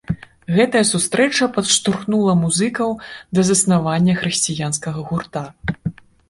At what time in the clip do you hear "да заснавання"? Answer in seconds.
3.37-4.17